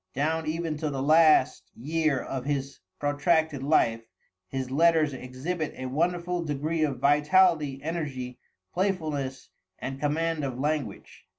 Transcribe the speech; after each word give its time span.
Down 0.15 0.47
even 0.47 0.77
to 0.77 0.89
the 0.89 0.99
last 1.03 1.69
year 1.75 2.19
of 2.19 2.45
his 2.45 2.79
protracted 2.97 3.61
life, 3.61 4.01
his 4.47 4.71
letters 4.71 5.13
exhibit 5.13 5.75
a 5.75 5.85
wonderful 5.85 6.43
degree 6.43 6.81
of 6.81 6.97
vitality, 6.97 7.79
energy, 7.83 8.39
playfulness, 8.73 9.51
and 9.77 9.99
command 9.99 10.43
of 10.43 10.57
language. 10.57 11.27